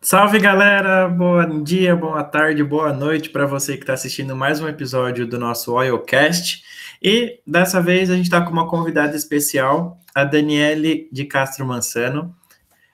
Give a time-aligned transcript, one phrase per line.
[0.00, 4.68] Salve galera, bom dia, boa tarde, boa noite para você que está assistindo mais um
[4.68, 6.62] episódio do nosso Oilcast.
[7.02, 12.34] E dessa vez a gente está com uma convidada especial, a Daniele de Castro Mansano,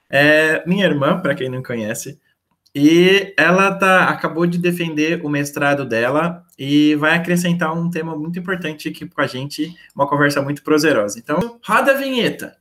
[0.09, 2.19] é minha irmã, para quem não conhece,
[2.73, 8.37] e ela tá, acabou de defender o mestrado dela e vai acrescentar um tema muito
[8.39, 11.19] importante aqui com a gente, uma conversa muito prazerosa.
[11.19, 12.58] Então, roda a vinheta!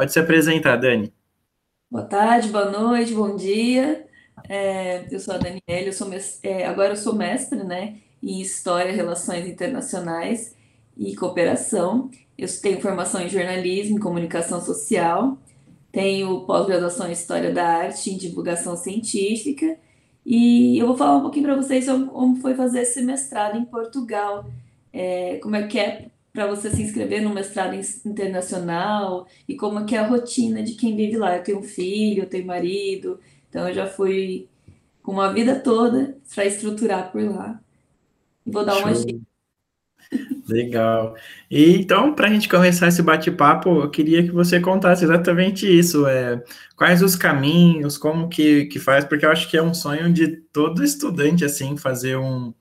[0.00, 1.12] Pode se apresentar, Dani.
[1.90, 4.06] Boa tarde, boa noite, bom dia.
[4.48, 6.10] É, eu sou a Daniela, eu sou
[6.42, 10.56] é, agora eu sou mestre né, em História, Relações Internacionais
[10.96, 12.10] e Cooperação.
[12.38, 15.36] Eu tenho formação em jornalismo e comunicação social,
[15.92, 19.76] tenho pós-graduação em História da Arte e Divulgação Científica,
[20.24, 24.46] e eu vou falar um pouquinho para vocês como foi fazer esse mestrado em Portugal,
[24.94, 29.96] é, como é que é para você se inscrever no mestrado internacional e como que
[29.96, 31.36] é a rotina de quem vive lá.
[31.36, 33.18] Eu tenho um filho, eu tenho marido,
[33.48, 34.48] então eu já fui
[35.02, 37.60] com uma vida toda para estruturar por lá.
[38.46, 39.29] Vou dar uma dica.
[40.48, 41.14] Legal.
[41.48, 46.06] E então, para a gente começar esse bate-papo, eu queria que você contasse exatamente isso.
[46.06, 46.42] É,
[46.76, 50.28] quais os caminhos, como que, que faz, porque eu acho que é um sonho de
[50.52, 52.52] todo estudante, assim, fazer um,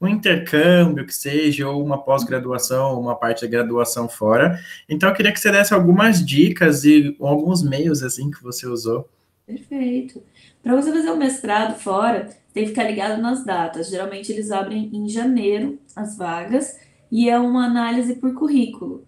[0.00, 4.58] um intercâmbio que seja, ou uma pós-graduação, uma parte da graduação fora.
[4.88, 9.08] Então, eu queria que você desse algumas dicas e alguns meios, assim, que você usou.
[9.46, 10.20] Perfeito.
[10.60, 13.88] Para você fazer um mestrado fora, tem que ficar ligado nas datas.
[13.88, 16.76] Geralmente, eles abrem em janeiro as vagas,
[17.10, 19.06] e é uma análise por currículo.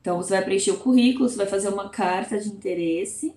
[0.00, 3.34] Então, você vai preencher o currículo, você vai fazer uma carta de interesse,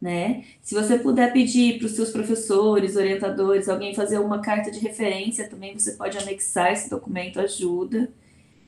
[0.00, 0.44] né?
[0.62, 5.48] Se você puder pedir para os seus professores, orientadores, alguém fazer uma carta de referência,
[5.48, 8.12] também você pode anexar esse documento, ajuda.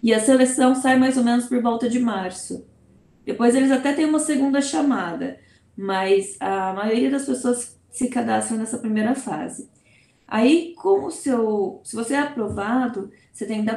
[0.03, 2.65] E a seleção sai mais ou menos por volta de março.
[3.25, 5.39] Depois eles até têm uma segunda chamada,
[5.77, 9.69] mas a maioria das pessoas se cadastram nessa primeira fase.
[10.27, 13.71] Aí, como o seu, se você é aprovado, você tem que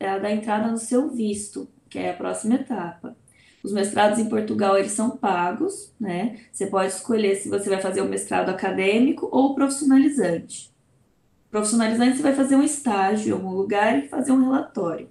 [0.00, 3.14] é, dar entrada no seu visto, que é a próxima etapa.
[3.62, 6.38] Os mestrados em Portugal, eles são pagos, né?
[6.50, 10.70] Você pode escolher se você vai fazer o mestrado acadêmico ou profissionalizante.
[11.50, 15.08] Profissionalizante, você vai fazer um estágio em algum lugar e fazer um relatório.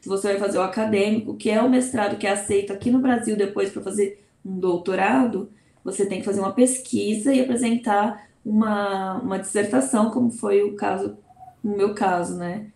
[0.00, 3.00] Se você vai fazer o acadêmico, que é o mestrado que é aceito aqui no
[3.00, 5.50] Brasil depois para fazer um doutorado,
[5.82, 11.18] você tem que fazer uma pesquisa e apresentar uma, uma dissertação, como foi o caso,
[11.64, 12.70] no meu caso, né?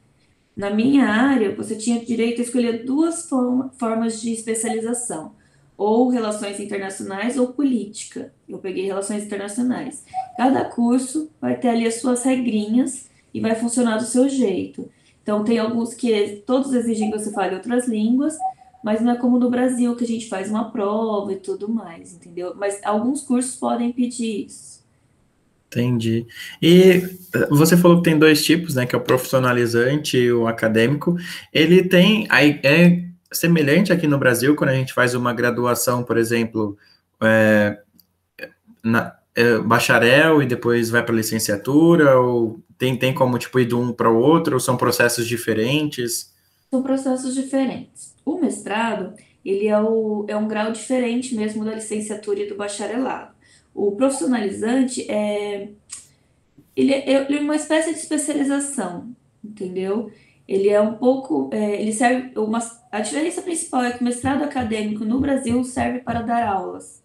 [0.56, 3.28] Na minha área, você tinha direito a escolher duas
[3.78, 5.32] formas de especialização,
[5.78, 8.32] ou relações internacionais ou política.
[8.46, 10.04] Eu peguei relações internacionais.
[10.36, 14.90] Cada curso vai ter ali as suas regrinhas e vai funcionar do seu jeito.
[15.22, 18.36] Então, tem alguns que todos exigem que você fale outras línguas,
[18.84, 22.12] mas não é como no Brasil, que a gente faz uma prova e tudo mais,
[22.14, 22.52] entendeu?
[22.56, 24.81] Mas alguns cursos podem pedir isso.
[25.72, 26.26] Entendi.
[26.60, 27.02] E
[27.34, 28.84] eh, você falou que tem dois tipos, né?
[28.84, 31.16] Que é o profissionalizante e o acadêmico.
[31.52, 32.28] Ele tem.
[32.30, 33.02] É
[33.32, 36.76] semelhante aqui no Brasil, quando a gente faz uma graduação, por exemplo,
[37.22, 37.78] é,
[38.84, 43.74] na, é, bacharel e depois vai para licenciatura, ou tem, tem como tipo ir de
[43.74, 46.30] um para o outro, ou são processos diferentes?
[46.70, 48.14] São processos diferentes.
[48.22, 53.31] O mestrado, ele é, o, é um grau diferente mesmo da licenciatura e do bacharelado.
[53.74, 55.70] O profissionalizante é
[56.74, 60.10] ele, é, ele é uma espécie de especialização, entendeu?
[60.48, 62.58] Ele é um pouco, é, ele serve uma,
[62.90, 67.02] a diferença principal é que o mestrado acadêmico no Brasil serve para dar aulas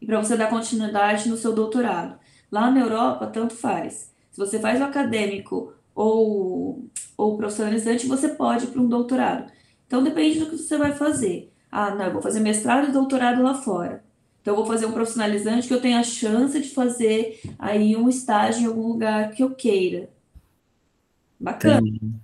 [0.00, 2.18] e para você dar continuidade no seu doutorado.
[2.50, 4.12] Lá na Europa, tanto faz.
[4.30, 6.84] Se você faz o acadêmico ou
[7.20, 9.52] ou profissionalizante, você pode para um doutorado.
[9.86, 11.52] Então depende do que você vai fazer.
[11.70, 14.02] Ah, não, eu vou fazer mestrado e doutorado lá fora.
[14.40, 18.08] Então, eu vou fazer um profissionalizante que eu tenha a chance de fazer aí um
[18.08, 20.08] estágio em algum lugar que eu queira.
[21.38, 21.80] Bacana,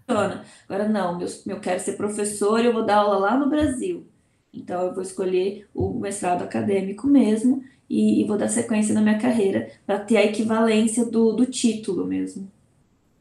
[0.07, 0.45] funciona.
[0.69, 4.07] Agora, não, eu, eu quero ser professor e eu vou dar aula lá no Brasil.
[4.53, 9.19] Então, eu vou escolher o mestrado acadêmico mesmo e, e vou dar sequência na minha
[9.19, 12.51] carreira para ter a equivalência do, do título mesmo.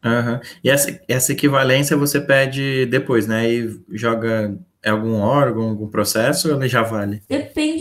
[0.04, 0.40] Uhum.
[0.64, 3.52] E essa, essa equivalência você pede depois, né?
[3.52, 7.24] E joga é algum órgão, algum processo, ou ele já vale?
[7.28, 7.75] Depende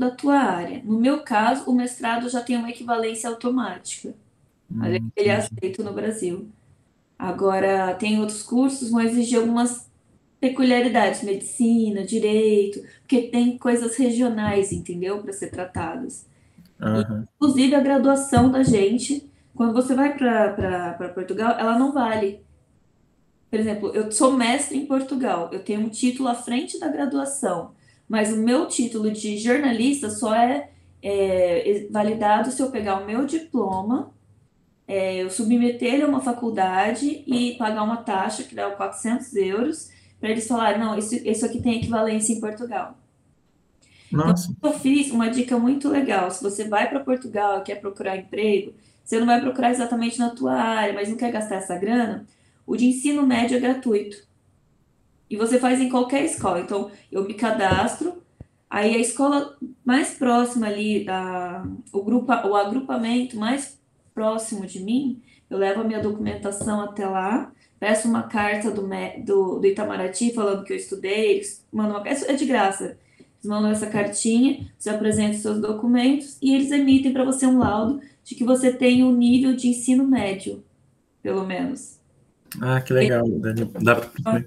[0.00, 0.82] da tua área.
[0.84, 4.14] No meu caso, o mestrado já tem uma equivalência automática.
[4.70, 6.48] Hum, ele é aceito no Brasil.
[7.18, 9.88] Agora, tem outros cursos que vão exigir algumas
[10.40, 15.22] peculiaridades, medicina, direito, porque tem coisas regionais, entendeu?
[15.22, 16.26] Para ser tratadas.
[16.80, 17.26] Uhum.
[17.36, 22.42] Inclusive, a graduação da gente, quando você vai para Portugal, ela não vale
[23.50, 27.72] por exemplo, eu sou mestre em Portugal, eu tenho um título à frente da graduação,
[28.10, 30.68] Mas o meu título de jornalista só é,
[31.00, 34.12] é validado se eu pegar o meu diploma,
[34.88, 39.90] é, eu submeter ele a uma faculdade e pagar uma taxa, que dá 400 euros,
[40.18, 42.98] para eles falarem, não, isso, isso aqui tem equivalência em Portugal.
[44.10, 44.50] Nossa.
[44.50, 46.32] Então, eu fiz uma dica muito legal.
[46.32, 48.74] Se você vai para Portugal e quer procurar emprego,
[49.04, 52.26] você não vai procurar exatamente na tua área, mas não quer gastar essa grana,
[52.66, 54.28] o de ensino médio é gratuito.
[55.30, 56.60] E você faz em qualquer escola.
[56.60, 58.20] Então, eu me cadastro,
[58.68, 63.80] aí a escola mais próxima ali, a, o, grupo, o agrupamento mais
[64.12, 68.82] próximo de mim, eu levo a minha documentação até lá, peço uma carta do,
[69.24, 72.98] do, do Itamaraty falando que eu estudei, eles mandam uma, é de graça.
[73.40, 77.58] Eles mandam essa cartinha, você apresenta os seus documentos e eles emitem para você um
[77.58, 80.62] laudo de que você tem um nível de ensino médio,
[81.22, 81.98] pelo menos.
[82.60, 83.24] Ah, que legal.
[83.80, 84.44] Dá pra...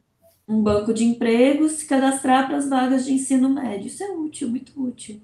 [0.53, 3.87] Um banco de empregos, se cadastrar para as vagas de ensino médio.
[3.87, 5.19] Isso é útil, muito útil.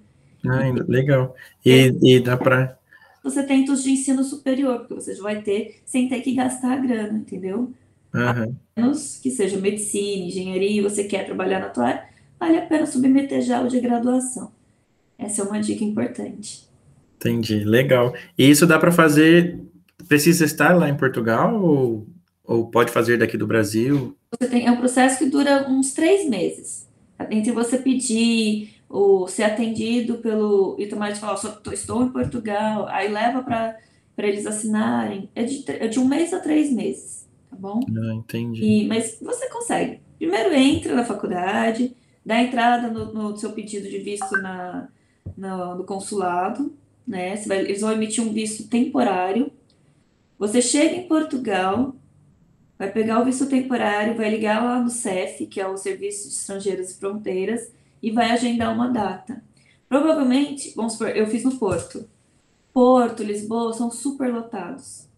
[0.45, 1.35] Ah, legal.
[1.65, 2.77] E, e dá para.
[3.23, 6.73] Você tem os de ensino superior, porque você já vai ter sem ter que gastar
[6.73, 7.71] a grana, entendeu?
[8.13, 8.55] Uhum.
[8.75, 12.03] A menos que seja medicina, engenharia, você quer trabalhar na tua área,
[12.39, 14.51] vale a pena submeter já o de graduação.
[15.17, 16.67] Essa é uma dica importante.
[17.17, 18.13] Entendi, legal.
[18.37, 19.59] E isso dá para fazer,
[20.07, 22.07] precisa estar lá em Portugal ou,
[22.49, 24.17] ou pode fazer daqui do Brasil?
[24.49, 26.89] Tem, é um processo que dura uns três meses.
[27.29, 31.39] Entre você pedir ou ser atendido pelo e tomar de falar,
[31.71, 33.77] estou em Portugal, aí leva para
[34.17, 35.29] eles assinarem.
[35.35, 37.81] É de, é de um mês a três meses, tá bom?
[37.87, 38.63] Ah, entendi.
[38.63, 39.99] E, mas você consegue.
[40.17, 44.89] Primeiro entra na faculdade, dá entrada no, no seu pedido de visto na,
[45.37, 46.73] no, no consulado,
[47.07, 47.35] né?
[47.45, 49.51] Vai, eles vão emitir um visto temporário.
[50.39, 51.93] Você chega em Portugal,
[52.79, 56.33] vai pegar o visto temporário, vai ligar lá no CEF, que é o Serviço de
[56.33, 57.69] Estrangeiros e Fronteiras,
[58.01, 59.43] e vai agendar uma data.
[59.89, 62.07] Provavelmente, vamos supor, eu fiz no Porto.
[62.73, 65.09] Porto, Lisboa são super lotados.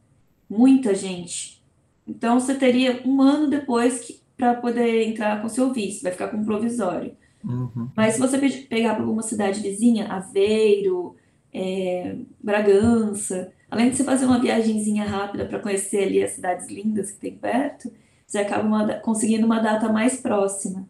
[0.50, 1.62] Muita gente.
[2.08, 6.38] Então você teria um ano depois para poder entrar com seu visto, vai ficar com
[6.38, 7.16] um provisório.
[7.44, 7.90] Uhum.
[7.96, 11.16] Mas se você pegar para alguma cidade vizinha, Aveiro,
[11.54, 17.12] é, Bragança, além de você fazer uma viagemzinha rápida para conhecer ali as cidades lindas
[17.12, 17.92] que tem perto,
[18.26, 20.88] você acaba uma, conseguindo uma data mais próxima.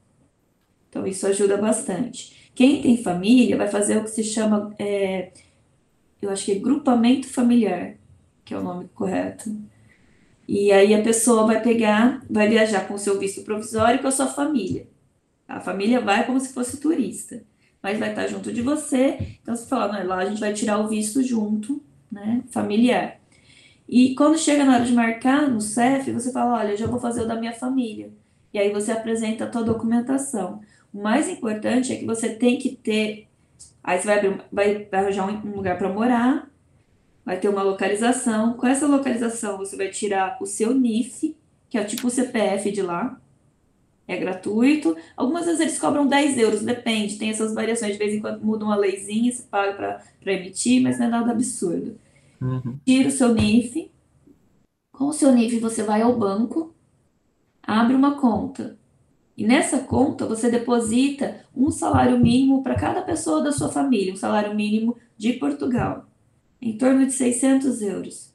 [0.89, 2.51] Então, isso ajuda bastante.
[2.53, 5.31] Quem tem família vai fazer o que se chama, é,
[6.21, 7.95] eu acho que é grupamento familiar,
[8.43, 9.55] que é o nome correto.
[10.47, 14.07] E aí a pessoa vai pegar, vai viajar com o seu visto provisório e com
[14.07, 14.87] a sua família.
[15.47, 17.41] A família vai como se fosse turista
[17.81, 19.37] mas vai estar junto de você.
[19.41, 21.81] Então você fala, não, lá a gente vai tirar o visto junto,
[22.11, 23.19] né, familiar.
[23.87, 26.99] E quando chega na hora de marcar no CEF, você fala, olha, eu já vou
[26.99, 28.11] fazer o da minha família.
[28.53, 30.61] E aí você apresenta a tua documentação.
[30.93, 33.27] O mais importante é que você tem que ter,
[33.83, 36.49] aí você vai, abrir, vai, arranjar um lugar para morar,
[37.25, 38.53] vai ter uma localização.
[38.53, 41.35] Com essa localização, você vai tirar o seu NIF,
[41.69, 43.19] que é tipo o CPF de lá,
[44.13, 44.95] é gratuito.
[45.15, 47.93] Algumas vezes eles cobram 10 euros, depende, tem essas variações.
[47.93, 51.31] De vez em quando muda uma leizinha, você paga para emitir, mas não é nada
[51.31, 51.97] absurdo.
[52.41, 52.79] Uhum.
[52.85, 53.91] Tira o seu NIF.
[54.91, 56.75] Com o seu NIF, você vai ao banco,
[57.63, 58.77] abre uma conta.
[59.35, 64.17] E nessa conta, você deposita um salário mínimo para cada pessoa da sua família, um
[64.17, 66.05] salário mínimo de Portugal,
[66.61, 68.30] em torno de 600 euros.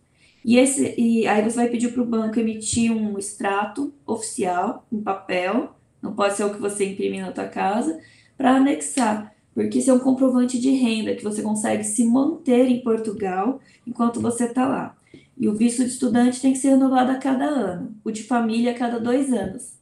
[0.46, 5.02] E, esse, e aí você vai pedir para o banco emitir um extrato oficial, um
[5.02, 7.98] papel, não pode ser o que você imprime na tua casa,
[8.38, 12.80] para anexar, porque isso é um comprovante de renda que você consegue se manter em
[12.80, 14.96] Portugal enquanto você está lá.
[15.36, 18.70] E o visto de estudante tem que ser renovado a cada ano, o de família
[18.70, 19.80] a cada dois anos.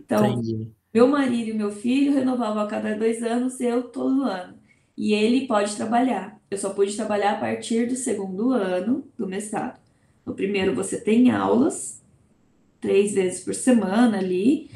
[0.00, 0.72] Então, Entendi.
[0.92, 4.54] meu marido e meu filho renovavam a cada dois anos, eu todo ano.
[4.96, 6.41] E ele pode trabalhar.
[6.52, 9.80] Eu só pude trabalhar a partir do segundo ano do mestrado.
[10.24, 12.02] No primeiro você tem aulas,
[12.78, 14.70] três vezes por semana ali,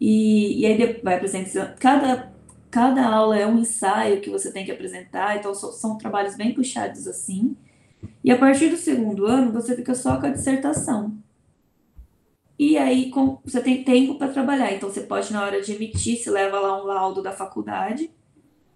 [0.00, 1.76] e, e aí vai apresentar.
[1.76, 2.32] Cada,
[2.68, 6.52] cada aula é um ensaio que você tem que apresentar, então são, são trabalhos bem
[6.52, 7.56] puxados assim.
[8.24, 11.16] E a partir do segundo ano você fica só com a dissertação.
[12.58, 16.18] E aí com, você tem tempo para trabalhar, então você pode, na hora de emitir,
[16.18, 18.10] se leva lá um laudo da faculdade,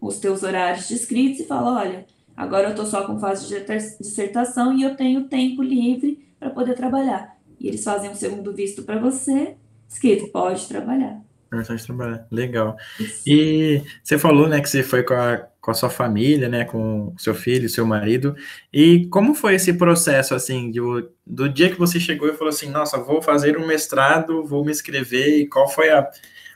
[0.00, 3.64] os teus horários descritos e fala: olha Agora eu estou só com fase de
[4.00, 7.36] dissertação e eu tenho tempo livre para poder trabalhar.
[7.60, 9.54] E eles fazem um segundo visto para você,
[9.88, 11.20] escrito, pode trabalhar.
[11.48, 12.76] Pode trabalhar, legal.
[12.98, 13.22] Isso.
[13.26, 17.14] E você falou, né, que você foi com a, com a sua família, né, com
[17.16, 18.34] seu filho, seu marido,
[18.72, 22.68] e como foi esse processo, assim, do, do dia que você chegou e falou assim,
[22.68, 26.10] nossa, vou fazer um mestrado, vou me inscrever, e qual foi a,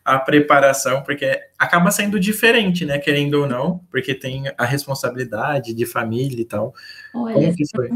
[0.09, 2.99] a preparação, porque acaba sendo diferente, né?
[2.99, 6.75] Querendo ou não, porque tem a responsabilidade de família e tal.
[7.15, 7.91] Olha, Como que foi?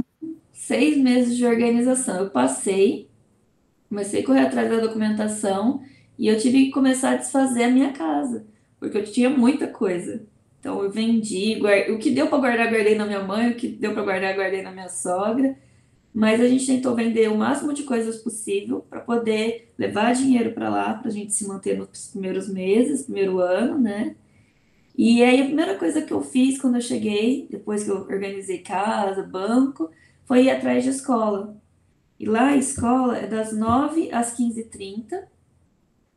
[0.52, 2.18] Seis meses de organização.
[2.18, 3.08] Eu passei,
[3.88, 5.82] comecei a correr atrás da documentação
[6.18, 8.44] e eu tive que começar a desfazer a minha casa,
[8.78, 10.22] porque eu tinha muita coisa.
[10.60, 11.88] Então eu vendi, guard...
[11.90, 14.62] o que deu para guardar, guardei na minha mãe, o que deu para guardar, guardei
[14.62, 15.56] na minha sogra.
[16.14, 20.68] Mas a gente tentou vender o máximo de coisas possível para poder levar dinheiro para
[20.68, 24.14] lá, para a gente se manter nos primeiros meses, primeiro ano, né?
[24.96, 28.58] E aí a primeira coisa que eu fiz quando eu cheguei, depois que eu organizei
[28.58, 29.90] casa, banco,
[30.24, 31.56] foi ir atrás de escola.
[32.20, 35.24] E lá a escola é das 9 às 15h30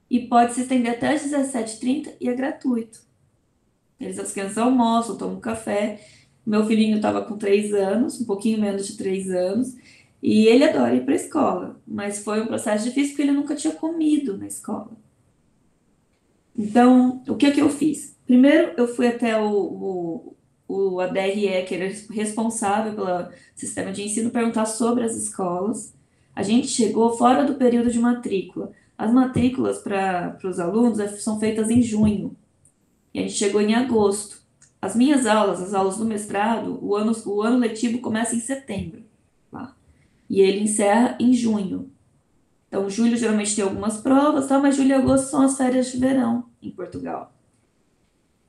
[0.09, 2.99] e pode se estender até às 17h30 e é gratuito.
[3.99, 5.99] Eles, as crianças almoçam, tomam café.
[6.45, 9.75] Meu filhinho estava com 3 anos, um pouquinho menos de 3 anos,
[10.21, 13.55] e ele adora ir para a escola, mas foi um processo difícil porque ele nunca
[13.55, 14.91] tinha comido na escola.
[16.57, 18.17] Então, o que, que eu fiz?
[18.25, 20.35] Primeiro, eu fui até o, o,
[20.67, 25.93] o ADRE, que era responsável pelo sistema de ensino, perguntar sobre as escolas.
[26.35, 28.71] A gente chegou fora do período de matrícula.
[28.97, 32.35] As matrículas para os alunos é, são feitas em junho.
[33.13, 34.44] E a gente chegou em agosto.
[34.85, 39.03] As minhas aulas, as aulas do mestrado, o ano, o ano letivo começa em setembro.
[39.51, 39.75] Tá?
[40.29, 41.91] E ele encerra em junho.
[42.67, 44.59] Então, julho geralmente tem algumas provas, tá?
[44.59, 47.33] mas julho e agosto são as férias de verão em Portugal.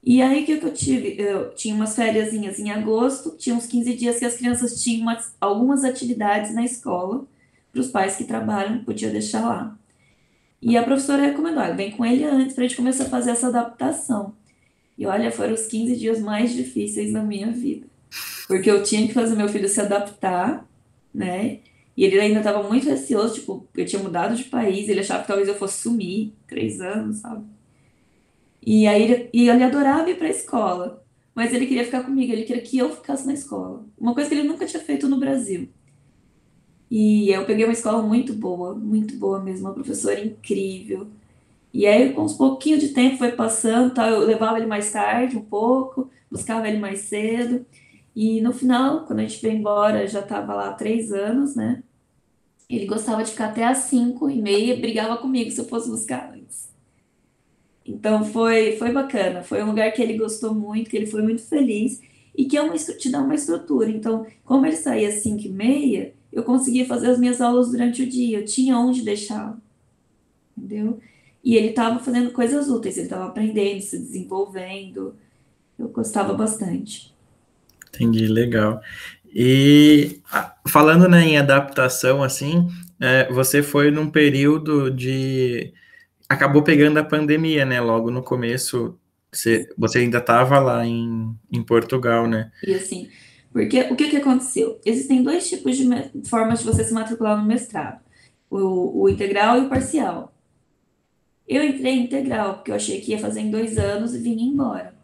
[0.04, 1.18] E aí, o que, eu tive?
[1.18, 5.34] Eu tinha umas férias em agosto, tinha uns 15 dias que as crianças tinham umas,
[5.40, 7.24] algumas atividades na escola,
[7.72, 9.78] para os pais que trabalham, podia deixar lá.
[10.60, 13.48] E a professora recomendou, vem com ele antes para a gente começar a fazer essa
[13.48, 14.34] adaptação.
[14.98, 17.86] E olha, foram os 15 dias mais difíceis da minha vida.
[18.46, 20.66] Porque eu tinha que fazer meu filho se adaptar,
[21.12, 21.60] né?
[21.96, 25.28] E ele ainda estava muito receoso, tipo, eu tinha mudado de país, ele achava que
[25.28, 27.44] talvez eu fosse sumir, três anos, sabe?
[28.64, 31.02] E aí ele, e ele adorava ir para a escola,
[31.34, 33.84] mas ele queria ficar comigo, ele queria que eu ficasse na escola.
[33.98, 35.68] Uma coisa que ele nunca tinha feito no Brasil.
[36.90, 41.08] E eu peguei uma escola muito boa, muito boa mesmo, uma professora incrível.
[41.76, 44.08] E aí, com uns pouquinho de tempo foi passando, tá?
[44.08, 47.66] eu levava ele mais tarde um pouco, buscava ele mais cedo.
[48.14, 51.82] E no final, quando a gente veio embora, já estava lá há três anos, né?
[52.66, 56.32] Ele gostava de ficar até às cinco e meia, brigava comigo se eu fosse buscar
[56.32, 56.70] antes.
[57.84, 61.42] Então foi, foi bacana, foi um lugar que ele gostou muito, que ele foi muito
[61.42, 62.00] feliz
[62.34, 63.90] e que é uma, te dá uma estrutura.
[63.90, 68.02] Então, como ele saía às cinco e meia, eu conseguia fazer as minhas aulas durante
[68.02, 69.58] o dia, eu tinha onde deixar,
[70.56, 70.98] entendeu?
[71.46, 75.14] E ele estava fazendo coisas úteis, ele estava aprendendo, se desenvolvendo.
[75.78, 77.14] Eu gostava bastante.
[77.88, 78.80] Entendi, legal.
[79.32, 80.20] E
[80.66, 82.66] falando né, em adaptação, assim,
[83.00, 85.72] é, você foi num período de.
[86.28, 87.80] Acabou pegando a pandemia, né?
[87.80, 88.98] Logo no começo,
[89.30, 92.50] você, você ainda estava lá em, em Portugal, né?
[92.66, 93.08] E assim,
[93.52, 94.80] porque o que, que aconteceu?
[94.84, 95.88] Existem dois tipos de
[96.28, 98.00] formas de você se matricular no mestrado:
[98.50, 100.35] o, o integral e o parcial.
[101.48, 104.94] Eu entrei integral, porque eu achei que ia fazer em dois anos e vinha embora.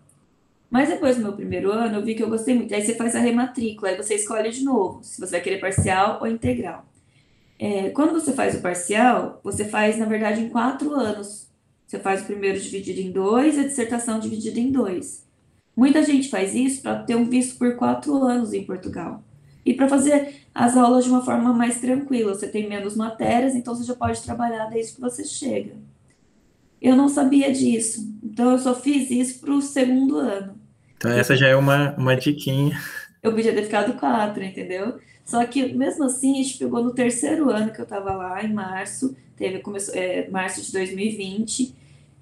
[0.71, 2.75] Mas depois do meu primeiro ano, eu vi que eu gostei muito.
[2.75, 6.19] Aí você faz a rematrícula, aí você escolhe de novo se você vai querer parcial
[6.21, 6.87] ou integral.
[7.59, 11.47] É, quando você faz o parcial, você faz, na verdade, em quatro anos.
[11.87, 15.27] Você faz o primeiro dividido em dois e a dissertação dividida em dois.
[15.77, 19.23] Muita gente faz isso para ter um visto por quatro anos em Portugal.
[19.65, 22.35] E para fazer as aulas de uma forma mais tranquila.
[22.35, 25.75] Você tem menos matérias, então você já pode trabalhar desde que você chega.
[26.83, 28.13] Eu não sabia disso.
[28.23, 30.55] Então eu só fiz isso para o segundo ano.
[30.97, 32.77] Então essa já é uma, uma diquinha.
[33.23, 34.99] Eu podia ter ficado quatro, entendeu?
[35.25, 38.53] Só que mesmo assim, a gente pegou no terceiro ano que eu estava lá, em
[38.53, 41.73] março, teve começou, é, março de 2020,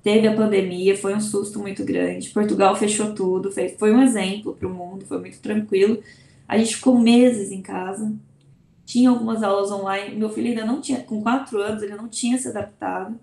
[0.02, 2.29] teve a pandemia, foi um susto muito grande.
[2.29, 6.02] Portugal fechou tudo, fez, foi um exemplo para o mundo, foi muito tranquilo.
[6.47, 8.12] A gente ficou meses em casa,
[8.85, 10.17] tinha algumas aulas online.
[10.17, 13.19] Meu filho ainda não tinha, com quatro anos, ele não tinha se adaptado.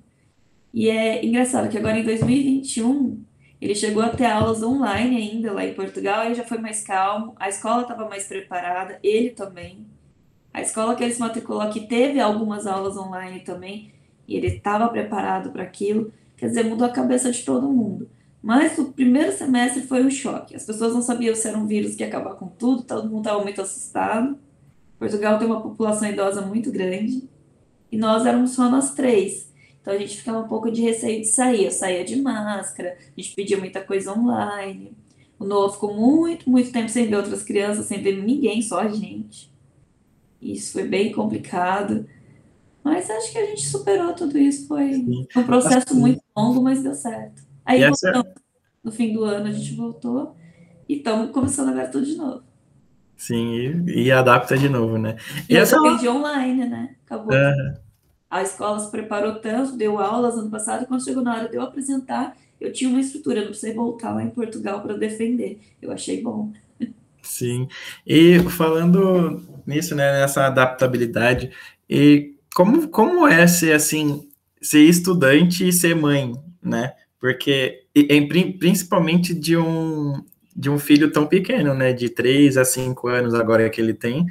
[0.78, 3.20] E é engraçado que agora em 2021
[3.60, 7.34] ele chegou a ter aulas online ainda lá em Portugal, aí já foi mais calmo,
[7.40, 9.88] a escola estava mais preparada, ele também.
[10.54, 13.92] A escola que ele se matriculou aqui teve algumas aulas online também,
[14.28, 16.14] e ele estava preparado para aquilo.
[16.38, 18.08] Quer dizer, mudou a cabeça de todo mundo.
[18.40, 20.56] Mas o primeiro semestre foi um choque.
[20.56, 23.22] As pessoas não sabiam se era um vírus que ia acabar com tudo, todo mundo
[23.26, 24.38] estava muito assustado.
[25.00, 27.28] Portugal tem uma população idosa muito grande,
[27.92, 29.48] e nós éramos só nós três.
[29.88, 31.64] Então a gente ficava um pouco de receio de sair.
[31.64, 34.92] Eu saía de máscara, a gente pedia muita coisa online.
[35.40, 38.90] O Noah ficou muito, muito tempo sem ver outras crianças, sem ver ninguém, só a
[38.90, 39.50] gente.
[40.42, 42.06] Isso foi bem complicado.
[42.84, 44.68] Mas acho que a gente superou tudo isso.
[44.68, 44.92] Foi
[45.38, 47.44] um processo muito longo, mas deu certo.
[47.64, 47.80] Aí,
[48.84, 50.36] no fim do ano, a gente voltou
[50.90, 52.44] e estamos começando agora tudo de novo.
[53.16, 55.16] Sim, e, e adapta de novo, né?
[55.50, 55.78] E, e essa...
[55.78, 56.96] aprendi online, né?
[57.06, 57.32] Acabou.
[58.30, 61.62] A escola se preparou tanto, deu aulas ano passado, quando chegou na hora de eu
[61.62, 65.60] apresentar, eu tinha uma estrutura, não precisei voltar lá em Portugal para defender.
[65.82, 66.52] Eu achei bom.
[67.22, 67.68] Sim.
[68.06, 71.52] E falando nisso, né, nessa adaptabilidade,
[71.90, 74.28] e como, como é ser assim,
[74.62, 76.94] ser estudante e ser mãe, né?
[77.20, 80.24] Porque em, principalmente de um
[80.56, 84.26] de um filho tão pequeno, né, de 3 a 5 anos agora que ele tem.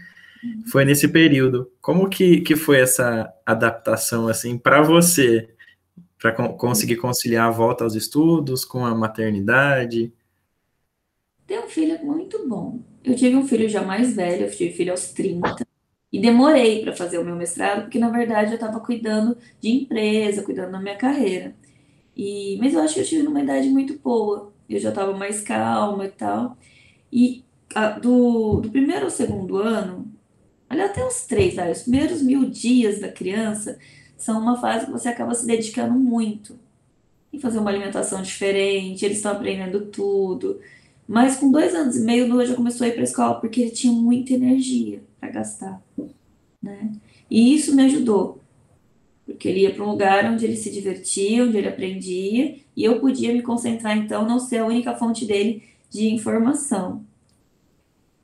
[0.71, 1.71] Foi nesse período.
[1.81, 5.49] Como que, que foi essa adaptação assim para você,
[6.19, 10.13] para conseguir conciliar a volta aos estudos com a maternidade?
[11.47, 12.81] Ter um filho é muito bom.
[13.05, 15.65] Eu tive um filho já mais velho, eu tive filho aos 30,
[16.13, 20.43] e demorei para fazer o meu mestrado, porque na verdade eu estava cuidando de empresa,
[20.43, 21.55] cuidando da minha carreira.
[22.17, 25.41] E, mas eu acho que eu tive numa idade muito boa, eu já estava mais
[25.43, 26.57] calma e tal.
[27.13, 30.11] E a, do, do primeiro ao segundo ano,
[30.71, 31.71] olha até os três, tá?
[31.71, 33.79] os primeiros mil dias da criança
[34.17, 36.59] são uma fase que você acaba se dedicando muito
[37.33, 40.59] em fazer uma alimentação diferente, eles estão aprendendo tudo.
[41.07, 43.61] Mas com dois anos e meio, Noah já começou a ir para a escola porque
[43.61, 45.81] ele tinha muita energia para gastar,
[46.63, 46.93] né?
[47.31, 48.41] E isso me ajudou,
[49.25, 53.01] porque ele ia para um lugar onde ele se divertia, onde ele aprendia, e eu
[53.01, 57.05] podia me concentrar então, não ser a única fonte dele de informação.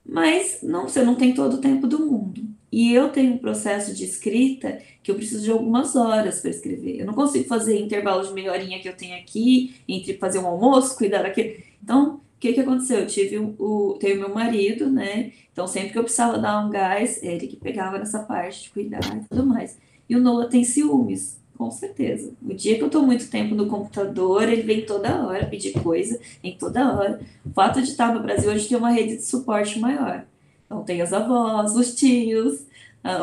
[0.04, 2.42] Mas não, você não tem todo o tempo do mundo.
[2.70, 7.00] E eu tenho um processo de escrita que eu preciso de algumas horas para escrever.
[7.00, 10.46] Eu não consigo fazer intervalos de meia horinha que eu tenho aqui, entre fazer um
[10.46, 11.64] almoço, cuidar daquele.
[11.82, 12.98] Então, que que aconteceu?
[12.98, 15.30] Eu tive o, o tenho meu marido, né?
[15.52, 19.00] Então sempre que eu precisava dar um gás, ele que pegava nessa parte de cuidar
[19.16, 19.78] e tudo mais.
[20.08, 22.32] E o Noah tem ciúmes, com certeza.
[22.42, 26.18] O dia que eu estou muito tempo no computador, ele vem toda hora pedir coisa,
[26.42, 27.20] em toda hora.
[27.44, 30.24] O fato de estar no Brasil, a gente tem uma rede de suporte maior.
[30.66, 32.64] Então tem as avós, os tios,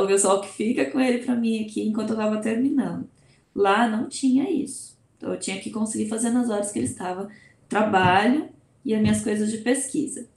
[0.01, 3.09] o pessoal que fica com ele para mim aqui enquanto eu estava terminando.
[3.55, 4.97] Lá não tinha isso.
[5.17, 7.29] Então eu tinha que conseguir fazer nas horas que ele estava
[7.67, 8.49] trabalho
[8.85, 10.27] e as minhas coisas de pesquisa.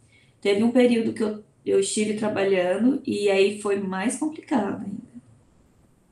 [0.40, 5.11] Teve um período que eu, eu estive trabalhando e aí foi mais complicado ainda.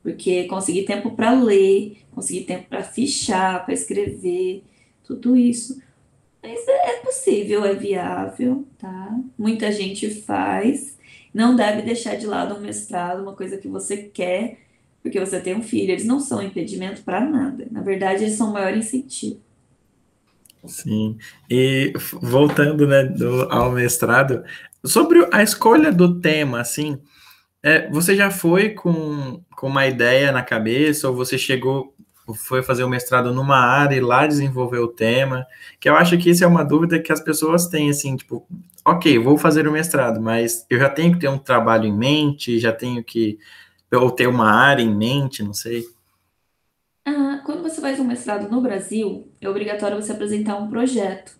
[0.02, 4.62] Porque consegui tempo para ler, consegui tempo para fichar, para escrever,
[5.04, 5.80] tudo isso.
[6.42, 9.18] Mas é, é possível, é viável, tá?
[9.38, 10.98] Muita gente faz.
[11.32, 14.58] Não deve deixar de lado um mestrado, uma coisa que você quer,
[15.02, 15.92] porque você tem um filho.
[15.92, 17.68] Eles não são impedimento para nada.
[17.70, 19.40] Na verdade, eles são o maior incentivo.
[20.66, 21.16] Sim,
[21.50, 24.44] e voltando né, do, ao mestrado,
[24.84, 26.98] sobre a escolha do tema, assim,
[27.62, 31.94] é, você já foi com, com uma ideia na cabeça, ou você chegou,
[32.46, 35.46] foi fazer o mestrado numa área e lá desenvolver o tema?
[35.78, 38.46] Que eu acho que isso é uma dúvida que as pessoas têm, assim, tipo,
[38.82, 42.58] ok, vou fazer o mestrado, mas eu já tenho que ter um trabalho em mente,
[42.58, 43.38] já tenho que,
[43.92, 45.84] ou ter uma área em mente, não sei.
[47.04, 51.36] Ah, quando você faz um mestrado no Brasil, é obrigatório você apresentar um projeto.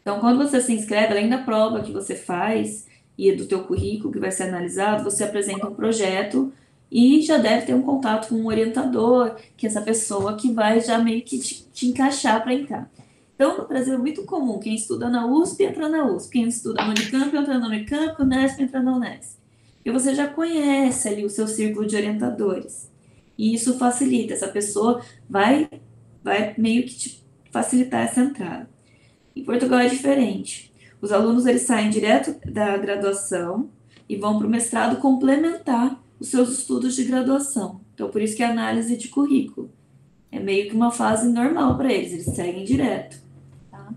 [0.00, 2.86] Então, quando você se inscreve, além da prova que você faz
[3.18, 6.52] e do teu currículo que vai ser analisado, você apresenta um projeto
[6.94, 10.80] e já deve ter um contato com um orientador, que é essa pessoa que vai
[10.80, 12.88] já meio que te, te encaixar para entrar.
[13.34, 16.84] Então, no Brasil é muito comum quem estuda na USP entra na USP, quem estuda
[16.84, 19.40] no Unicamp entra no Unicamp, Unesp entra na Unesp.
[19.84, 22.88] E você já conhece ali o seu círculo de orientadores.
[23.36, 25.68] E isso facilita, essa pessoa vai,
[26.22, 28.70] vai meio que te facilitar essa entrada.
[29.34, 30.72] Em Portugal é diferente.
[31.02, 33.68] Os alunos eles saem direto da graduação
[34.08, 37.80] e vão para o mestrado complementar os seus estudos de graduação.
[37.94, 39.70] Então, por isso que é análise de currículo.
[40.30, 43.22] É meio que uma fase normal para eles, eles seguem direto.
[43.70, 43.92] Tá?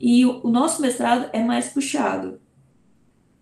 [0.00, 2.40] E o, o, nosso mestrado é mais puxado.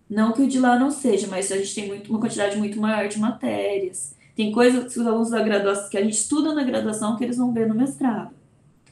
[0.09, 2.79] Não que o de lá não seja, mas a gente tem muito, uma quantidade muito
[2.79, 4.15] maior de matérias.
[4.35, 7.37] Tem coisas que os alunos da graduação, que a gente estuda na graduação, que eles
[7.37, 8.33] vão ver no mestrado,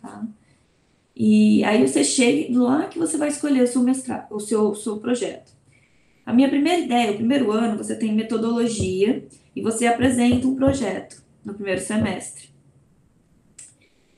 [0.01, 0.25] tá?
[1.15, 4.97] E aí você chega lá que você vai escolher o seu mestrado, o seu, seu
[4.97, 5.51] projeto.
[6.29, 11.23] A minha primeira ideia, o primeiro ano, você tem metodologia e você apresenta um projeto
[11.43, 12.49] no primeiro semestre.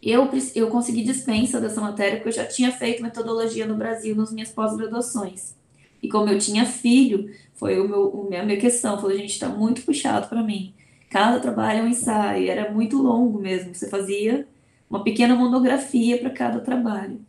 [0.04, 4.30] Eu, eu consegui dispensa dessa matéria porque eu já tinha feito metodologia no Brasil nas
[4.30, 5.56] minhas pós-graduações.
[6.04, 9.00] E como eu tinha filho, foi o meu, a minha questão.
[9.00, 10.74] Falei, gente, está muito puxado para mim.
[11.10, 13.74] Cada trabalho é um ensaio, era muito longo mesmo.
[13.74, 14.46] Você fazia
[14.90, 17.22] uma pequena monografia para cada trabalho.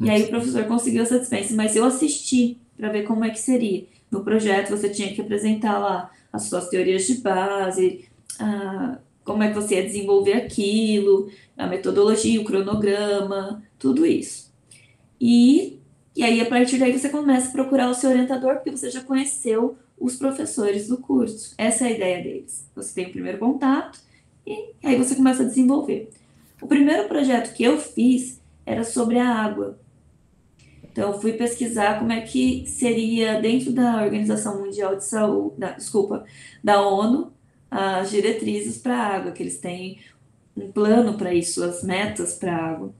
[0.00, 3.38] E aí o professor conseguiu essa dispensa, mas eu assisti para ver como é que
[3.38, 3.86] seria.
[4.10, 8.08] No projeto você tinha que apresentar lá as suas teorias de base,
[9.24, 14.52] como é que você ia desenvolver aquilo, a metodologia, o cronograma, tudo isso.
[15.20, 15.78] E,
[16.16, 19.02] e aí, a partir daí, você começa a procurar o seu orientador, porque você já
[19.02, 21.54] conheceu os professores do curso.
[21.58, 22.66] Essa é a ideia deles.
[22.74, 24.00] Você tem o primeiro contato
[24.46, 26.10] e aí você começa a desenvolver.
[26.62, 29.78] O primeiro projeto que eu fiz era sobre a água.
[30.98, 36.24] Então, fui pesquisar como é que seria, dentro da Organização Mundial de Saúde, da, desculpa,
[36.62, 37.32] da ONU,
[37.70, 40.00] as diretrizes para a água, que eles têm
[40.56, 42.92] um plano para isso, as metas para a água,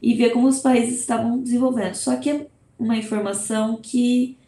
[0.00, 1.96] e ver como os países estavam desenvolvendo.
[1.96, 2.46] Só que é
[2.78, 4.38] uma informação que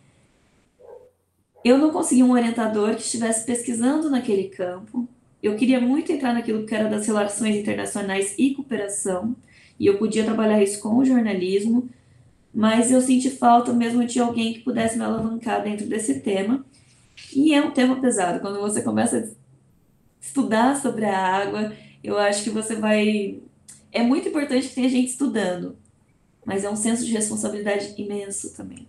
[1.62, 5.06] eu não consegui um orientador que estivesse pesquisando naquele campo.
[5.42, 9.36] Eu queria muito entrar naquilo que era das relações internacionais e cooperação,
[9.78, 11.90] e eu podia trabalhar isso com o jornalismo,
[12.56, 16.64] mas eu senti falta mesmo de alguém que pudesse me alavancar dentro desse tema.
[17.30, 18.40] E é um tema pesado.
[18.40, 19.30] Quando você começa
[20.18, 23.40] estudar sobre a água, eu acho que você vai.
[23.92, 25.76] É muito importante que tenha gente estudando,
[26.46, 28.88] mas é um senso de responsabilidade imenso também.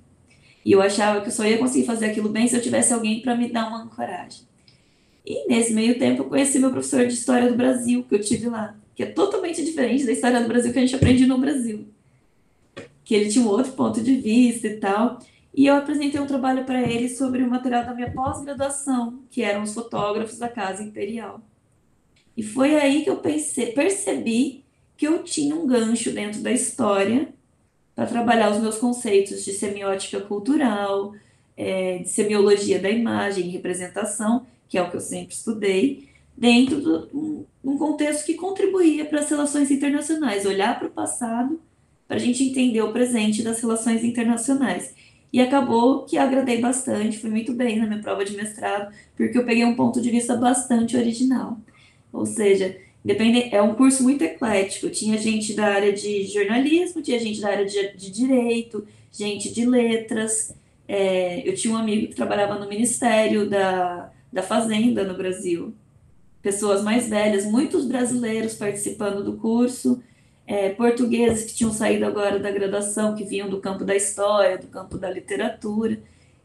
[0.63, 3.21] E eu achava que eu só ia conseguir fazer aquilo bem se eu tivesse alguém
[3.21, 4.47] para me dar uma ancoragem.
[5.25, 8.47] E nesse meio tempo eu conheci meu professor de História do Brasil, que eu tive
[8.47, 11.96] lá, que é totalmente diferente da História do Brasil que a gente aprende no Brasil.
[13.07, 15.19] Que ele tinha um outro ponto de vista e tal.
[15.55, 19.63] E eu apresentei um trabalho para ele sobre o material da minha pós-graduação, que eram
[19.63, 21.39] os fotógrafos da Casa Imperial.
[22.35, 24.65] E foi aí que eu pensei, percebi
[24.97, 27.29] que eu tinha um gancho dentro da história
[27.95, 31.15] para trabalhar os meus conceitos de semiótica cultural,
[31.55, 36.81] é, de semiologia da imagem e representação, que é o que eu sempre estudei, dentro
[36.81, 41.59] de um contexto que contribuía para as relações internacionais, olhar para o passado
[42.07, 44.93] para a gente entender o presente das relações internacionais.
[45.31, 49.45] E acabou que agradei bastante, fui muito bem na minha prova de mestrado, porque eu
[49.45, 51.57] peguei um ponto de vista bastante original.
[52.13, 54.89] Ou seja, depende, é um curso muito eclético.
[54.89, 59.65] Tinha gente da área de jornalismo, tinha gente da área de, de direito, gente de
[59.65, 60.55] letras.
[60.87, 65.73] É, eu tinha um amigo que trabalhava no Ministério da, da Fazenda no Brasil.
[66.41, 70.01] Pessoas mais velhas, muitos brasileiros participando do curso
[70.47, 74.67] é, portugueses que tinham saído agora da graduação, que vinham do campo da história, do
[74.67, 75.99] campo da literatura.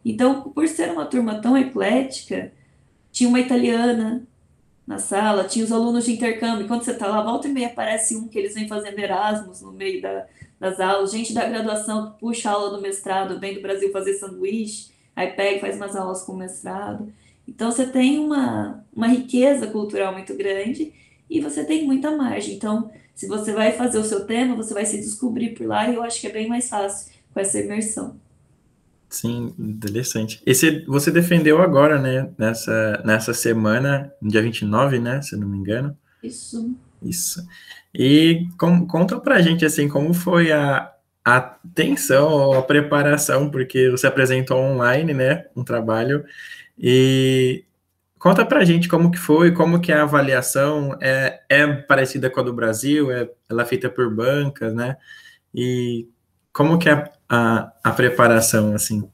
[0.05, 2.53] Então, por ser uma turma tão eclética,
[3.13, 4.27] tinha uma italiana
[4.85, 6.67] na sala, tinha os alunos de intercâmbio.
[6.67, 9.71] Quando você está lá, volta e meia aparece um que eles vêm fazendo Erasmus no
[9.71, 10.27] meio da,
[10.59, 14.91] das aulas, gente da graduação que puxa aula do mestrado, vem do Brasil fazer sanduíche,
[15.15, 17.13] aí pega e faz umas aulas com mestrado.
[17.47, 20.93] Então, você tem uma, uma riqueza cultural muito grande
[21.31, 22.55] e você tem muita margem.
[22.55, 25.95] Então, se você vai fazer o seu tema, você vai se descobrir por lá e
[25.95, 28.17] eu acho que é bem mais fácil com essa imersão.
[29.09, 30.43] Sim, interessante.
[30.47, 35.97] Esse você defendeu agora, né, nessa, nessa semana, dia 29, né, se não me engano.
[36.23, 36.75] Isso.
[37.03, 37.47] Isso.
[37.95, 40.91] E com, conta pra gente, assim, como foi a,
[41.23, 41.41] a
[41.75, 46.25] tensão, a preparação, porque você apresentou online, né, um trabalho,
[46.79, 47.65] e
[48.23, 52.39] Conta pra gente como que foi, como que é a avaliação, é, é parecida com
[52.39, 54.97] a do Brasil, é, ela é feita por bancas, né?
[55.53, 56.07] E
[56.53, 59.11] como que é a, a preparação, assim?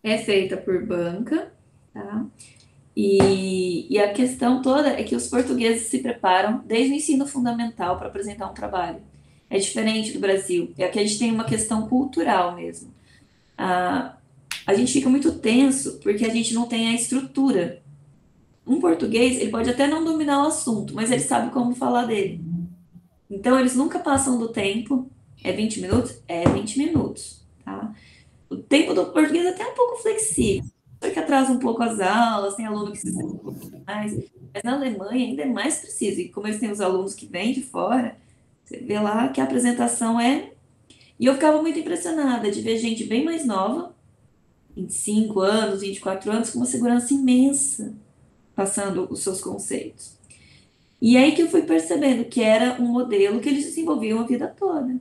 [0.00, 1.52] É feita por banca,
[1.92, 2.24] tá?
[2.96, 7.98] E, e a questão toda é que os portugueses se preparam desde o ensino fundamental
[7.98, 9.00] para apresentar um trabalho.
[9.50, 10.72] É diferente do Brasil.
[10.78, 12.94] É que a gente tem uma questão cultural mesmo.
[13.58, 14.12] a
[14.66, 17.80] a gente fica muito tenso porque a gente não tem a estrutura
[18.66, 22.40] um português, ele pode até não dominar o assunto, mas ele sabe como falar dele.
[23.30, 25.08] Então, eles nunca passam do tempo.
[25.44, 26.20] É 20 minutos?
[26.26, 27.94] É 20 minutos, tá?
[28.50, 30.64] O tempo do português é até um pouco flexível.
[31.00, 34.16] Só que atrasa um pouco as aulas, tem aluno que se um pouco mais.
[34.52, 36.20] Mas na Alemanha ainda é mais preciso.
[36.20, 38.16] E como eles têm os alunos que vêm de fora,
[38.64, 40.52] você vê lá que a apresentação é...
[41.18, 43.94] E eu ficava muito impressionada de ver gente bem mais nova,
[44.76, 47.94] 25 anos, 24 anos, com uma segurança imensa
[48.56, 50.16] passando os seus conceitos.
[51.00, 54.48] E aí que eu fui percebendo que era um modelo que eles desenvolviam a vida
[54.48, 54.98] toda,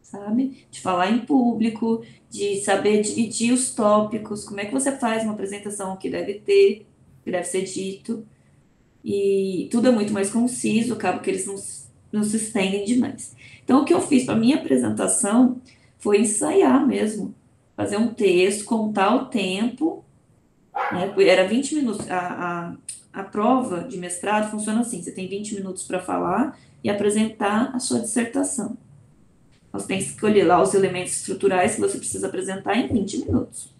[0.00, 0.66] sabe?
[0.70, 5.34] De falar em público, de saber dividir os tópicos, como é que você faz uma
[5.34, 6.86] apresentação que deve ter,
[7.22, 8.26] que deve ser dito.
[9.04, 11.56] E tudo é muito mais conciso, acaba que eles não,
[12.10, 13.36] não se estendem demais.
[13.62, 15.60] Então, o que eu fiz para minha apresentação
[15.98, 17.34] foi ensaiar mesmo,
[17.76, 20.03] fazer um texto, contar o tempo
[20.92, 21.14] né?
[21.26, 22.10] Era 20 minutos.
[22.10, 22.76] A,
[23.12, 27.74] a, a prova de mestrado funciona assim: você tem 20 minutos para falar e apresentar
[27.74, 28.76] a sua dissertação.
[29.72, 33.74] Você tem que escolher lá os elementos estruturais que você precisa apresentar em 20 minutos.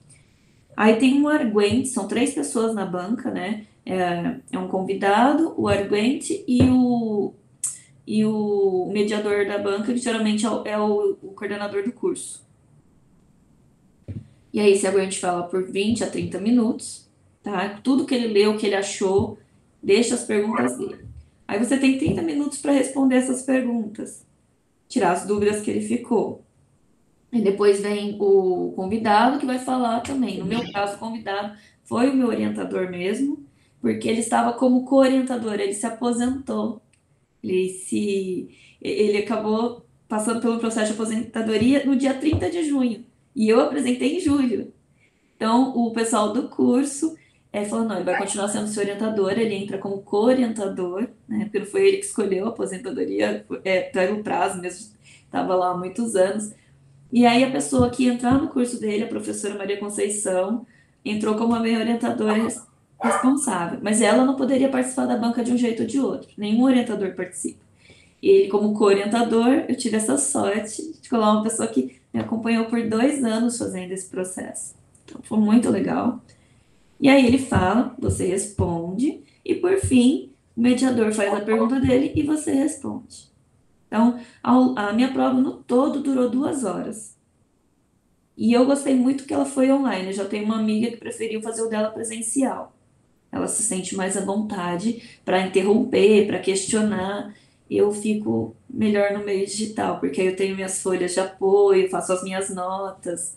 [0.77, 3.67] Aí tem um arguente, são três pessoas na banca, né?
[3.87, 7.33] É, é um convidado, o arguente e o,
[8.07, 12.45] e o mediador da banca, que geralmente é o, é o, o coordenador do curso.
[14.55, 17.11] E aí esse arguente fala por 20 a 30 minutos,
[17.43, 17.71] tá?
[17.83, 19.37] Tudo que ele leu, o que ele achou,
[19.83, 21.05] deixa as perguntas dele.
[21.49, 24.25] Aí você tem 30 minutos para responder essas perguntas,
[24.89, 26.45] tirar as dúvidas que ele ficou.
[27.33, 30.39] E depois vem o convidado que vai falar também.
[30.39, 33.45] No meu caso, o convidado foi o meu orientador mesmo,
[33.81, 36.81] porque ele estava como co-orientador, ele se aposentou.
[37.43, 43.49] Ele se ele acabou passando pelo processo de aposentadoria no dia 30 de junho, e
[43.49, 44.73] eu apresentei em julho.
[45.37, 47.17] Então, o pessoal do curso
[47.53, 51.61] é, falou, não, ele vai continuar sendo seu orientador, ele entra como co-orientador, né, porque
[51.61, 54.93] não foi ele que escolheu a aposentadoria, é, era o prazo mesmo,
[55.25, 56.53] estava lá há muitos anos,
[57.13, 60.67] e aí a pessoa que entrar no curso dele, a professora Maria Conceição,
[61.05, 62.49] entrou como a minha orientadora
[63.01, 63.79] responsável.
[63.83, 66.29] Mas ela não poderia participar da banca de um jeito ou de outro.
[66.37, 67.63] Nenhum orientador participa.
[68.21, 72.67] E ele, como co-orientador, eu tive essa sorte de colocar uma pessoa que me acompanhou
[72.67, 74.77] por dois anos fazendo esse processo.
[75.05, 76.23] Então, foi muito legal.
[77.01, 82.13] E aí ele fala, você responde, e por fim, o mediador faz a pergunta dele
[82.15, 83.29] e você responde.
[83.89, 87.17] Então, a, minha prova no todo durou duas horas.
[88.37, 90.07] E eu gostei muito que ela foi online.
[90.07, 92.75] Eu já tenho uma amiga que preferiu fazer o dela presencial.
[93.31, 97.35] Ela se sente mais à vontade para interromper, para questionar.
[97.71, 102.13] Eu fico melhor no meio digital, porque aí eu tenho minhas folhas de apoio, faço
[102.13, 103.37] as minhas notas.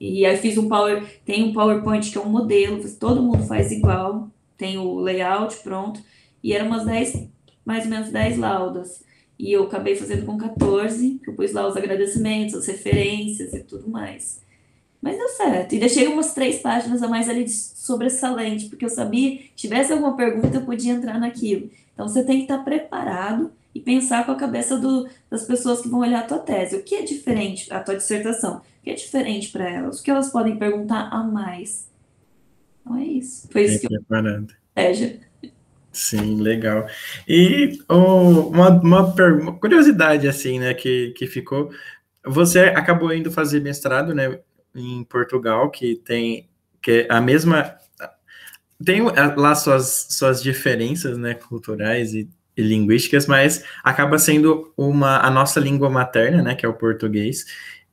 [0.00, 3.72] E aí fiz um power, tem um PowerPoint que é um modelo, todo mundo faz
[3.72, 6.00] igual, tem o layout pronto,
[6.42, 7.28] e eram umas 10,
[7.64, 9.02] mais ou menos 10 laudas.
[9.38, 13.60] E eu acabei fazendo com 14, que eu pus lá os agradecimentos, as referências e
[13.60, 14.40] tudo mais.
[15.00, 15.74] Mas deu certo.
[15.74, 20.16] E deixei umas três páginas a mais ali de sobressalente, porque eu sabia, tivesse alguma
[20.16, 21.70] pergunta, eu podia entrar naquilo.
[21.94, 25.88] Então você tem que estar preparado e pensar com a cabeça do, das pessoas que
[25.88, 26.76] vão olhar a tua tese.
[26.76, 28.58] O que é diferente, a tua dissertação?
[28.58, 30.00] O que é diferente para elas?
[30.00, 31.88] O que elas podem perguntar a mais?
[32.80, 33.48] Então é isso.
[33.50, 34.00] Foi isso que eu.
[34.00, 34.52] Preparado.
[34.74, 35.18] É.
[35.92, 36.86] Sim, legal.
[37.26, 41.70] E oh, uma, uma, uma, curiosidade, assim, né, que, que ficou,
[42.24, 44.38] você acabou indo fazer mestrado, né,
[44.74, 46.48] em Portugal, que tem
[46.80, 47.76] que é a mesma,
[48.84, 52.28] tem lá suas, suas diferenças, né, culturais e,
[52.58, 57.46] e linguísticas, mas acaba sendo uma, a nossa língua materna, né, que é o português,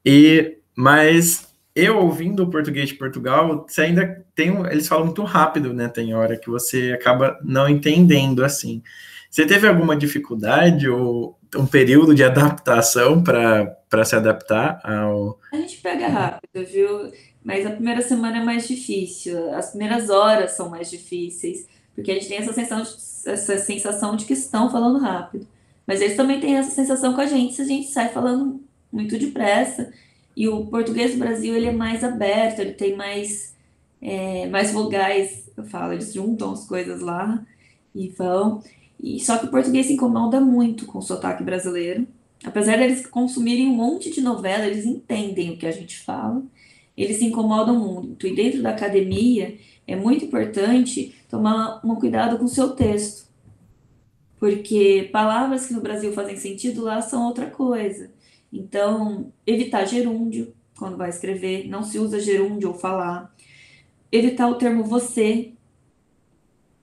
[0.03, 5.73] e, mas eu ouvindo o português de Portugal, você ainda tem, eles falam muito rápido,
[5.73, 5.89] né?
[5.89, 8.81] Tem hora que você acaba não entendendo assim.
[9.29, 15.37] Você teve alguma dificuldade ou um período de adaptação para se adaptar ao.
[15.51, 17.11] A gente pega rápido, viu?
[17.43, 22.13] Mas a primeira semana é mais difícil, as primeiras horas são mais difíceis, porque a
[22.15, 25.47] gente tem essa sensação de, essa sensação de que estão falando rápido.
[25.87, 29.17] Mas eles também têm essa sensação com a gente se a gente sai falando muito
[29.17, 29.91] depressa
[30.35, 33.55] e o português do Brasil ele é mais aberto, ele tem mais,
[34.01, 37.45] é, mais vogais, eu falo, eles juntam as coisas lá
[37.93, 38.61] e vão.
[39.01, 42.05] E, só que o português se incomoda muito com o sotaque brasileiro.
[42.43, 46.43] Apesar deles consumirem um monte de novela, eles entendem o que a gente fala,
[46.97, 48.27] eles se incomodam muito.
[48.27, 53.29] E dentro da academia é muito importante tomar um cuidado com o seu texto.
[54.39, 58.11] Porque palavras que no Brasil fazem sentido lá são outra coisa.
[58.51, 63.33] Então, evitar gerúndio quando vai escrever, não se usa gerúndio ou falar.
[64.11, 65.53] Evitar o termo você.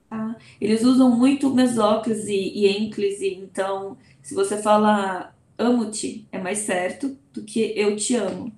[0.08, 0.36] Tá?
[0.60, 7.42] Eles usam muito mesóclise e ênclise, então, se você fala amo-te, é mais certo do
[7.42, 8.52] que eu te amo.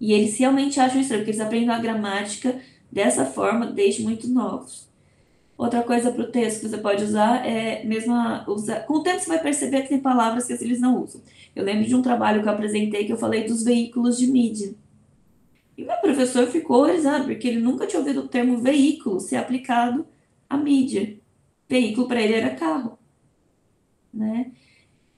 [0.00, 2.60] E eles realmente acham estranho, porque eles aprendem a gramática
[2.94, 4.88] dessa forma desde muito novos.
[5.58, 8.14] Outra coisa para o texto que você pode usar é mesmo
[8.46, 8.86] usar.
[8.86, 11.20] Com o tempo você vai perceber que tem palavras que eles não usam.
[11.56, 14.74] Eu lembro de um trabalho que eu apresentei que eu falei dos veículos de mídia.
[15.76, 20.06] E meu professor ficou horrorizado, porque ele nunca tinha ouvido o termo veículo ser aplicado
[20.48, 21.18] à mídia.
[21.68, 22.96] Veículo para ele era carro.
[24.12, 24.52] Né?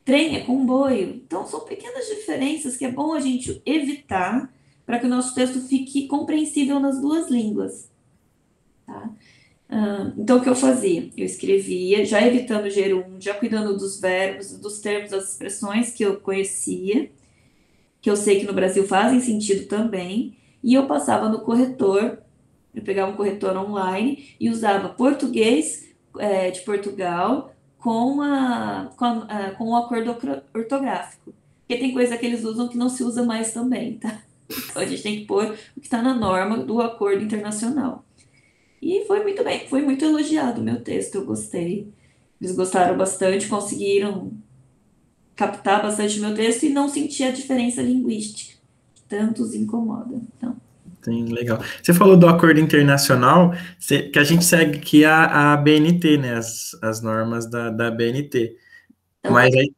[0.03, 1.23] Trem é comboio.
[1.27, 4.51] Então são pequenas diferenças que é bom a gente evitar
[4.87, 7.91] para que o nosso texto fique compreensível nas duas línguas.
[8.87, 9.11] Tá?
[10.17, 11.11] então, o que eu fazia?
[11.17, 16.21] Eu escrevia, já evitando gerúndio, já cuidando dos verbos, dos termos, das expressões que eu
[16.21, 17.11] conhecia,
[18.01, 22.19] que eu sei que no Brasil fazem sentido também, e eu passava no corretor,
[22.73, 29.51] eu pegava um corretor online e usava português é, de Portugal com, a, com, a,
[29.59, 30.17] com um acordo
[30.55, 31.35] ortográfico.
[31.61, 34.23] Porque tem coisa que eles usam que não se usa mais também, tá?
[34.49, 38.05] Então, a gente tem que pôr o que está na norma do acordo internacional.
[38.81, 41.93] E foi muito bem, foi muito elogiado o meu texto, eu gostei.
[42.41, 44.33] Eles gostaram bastante, conseguiram
[45.35, 48.57] captar bastante o meu texto e não sentir a diferença linguística
[48.95, 50.21] que tanto os incomoda.
[50.37, 50.57] Então.
[51.03, 51.61] Sim, legal.
[51.83, 53.53] Você falou do acordo internacional,
[54.13, 56.35] que a gente segue aqui a, a BNT, né?
[56.35, 58.57] As, as normas da, da BNT.
[59.21, 59.73] Então, Mas aí.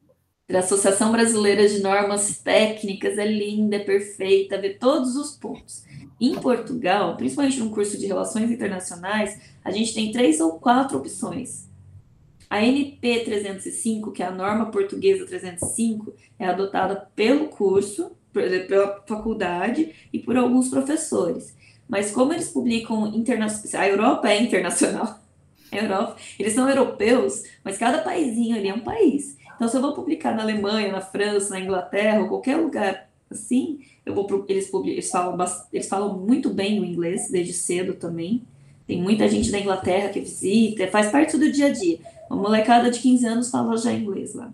[0.50, 5.84] A Associação Brasileira de Normas Técnicas é linda, é perfeita, vê todos os pontos.
[6.18, 11.68] Em Portugal, principalmente no curso de Relações Internacionais, a gente tem três ou quatro opções.
[12.48, 19.94] A NP 305, que é a norma portuguesa 305, é adotada pelo curso pela faculdade
[20.10, 21.54] e por alguns professores.
[21.86, 25.18] Mas como eles publicam internacional, a Europa é internacional.
[25.70, 29.37] Europa, eles são europeus, mas cada paísinho ali é um país.
[29.58, 33.80] Então, se eu vou publicar na Alemanha, na França, na Inglaterra, ou qualquer lugar assim,
[34.06, 35.36] eu vou eles, eles, falam,
[35.72, 38.44] eles falam muito bem o inglês desde cedo também.
[38.86, 41.98] Tem muita gente da Inglaterra que visita, faz parte do dia a dia.
[42.30, 44.52] Uma molecada de 15 anos fala já inglês lá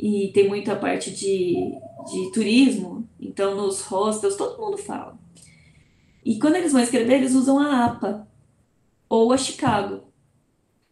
[0.00, 1.78] e tem muita parte de,
[2.10, 5.18] de turismo, então nos hostels todo mundo fala.
[6.24, 8.26] E quando eles vão escrever, eles usam a APA
[9.08, 10.04] ou a Chicago.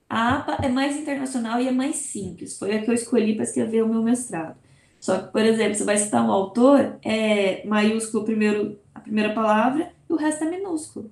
[0.09, 3.45] A APA é mais internacional e é mais simples, foi a que eu escolhi para
[3.45, 4.57] escrever o meu mestrado.
[4.99, 9.93] Só que, por exemplo, você vai citar um autor, é maiúsculo primeiro, a primeira palavra
[10.09, 11.11] e o resto é minúsculo.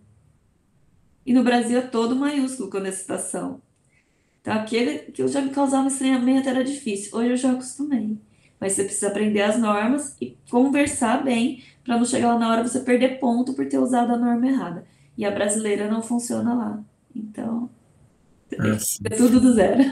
[1.25, 3.61] E no Brasil é todo maiúsculo quando é citação.
[4.41, 7.19] Então, aquele que já me causava estranhamento era difícil.
[7.19, 8.17] Hoje eu já acostumei.
[8.61, 12.63] Mas você precisa aprender as normas e conversar bem para não chegar lá na hora
[12.63, 14.87] você perder ponto por ter usado a norma errada.
[15.19, 16.81] E a brasileira não funciona lá.
[17.15, 17.69] Então,
[18.53, 19.83] é tudo do zero.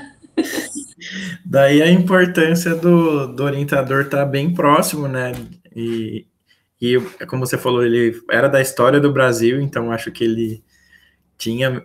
[1.45, 5.33] Daí a importância do, do orientador estar tá bem próximo, né?
[5.75, 6.27] E,
[6.81, 10.65] e, como você falou, ele era da história do Brasil, então acho que ele
[11.37, 11.83] tinha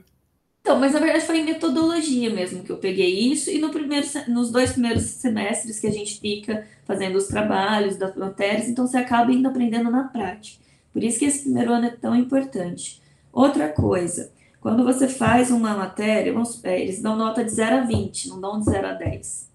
[0.62, 4.05] então, mas na verdade foi em metodologia mesmo que eu peguei isso, e no primeiro,
[4.27, 8.97] nos dois primeiros semestres que a gente fica fazendo os trabalhos das matérias, então você
[8.97, 10.63] acaba indo aprendendo na prática.
[10.93, 13.01] Por isso que esse primeiro ano é tão importante.
[13.32, 17.82] Outra coisa, quando você faz uma matéria, vamos, é, eles dão nota de 0 a
[17.82, 19.50] 20, não dão de 0 a 10.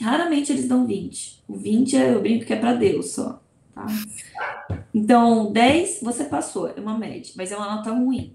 [0.00, 1.44] Raramente eles dão 20.
[1.48, 3.42] O 20 é, eu brinco que é para Deus só.
[3.74, 3.86] Tá?
[4.92, 8.32] Então, 10 você passou, é uma média, mas é uma nota ruim.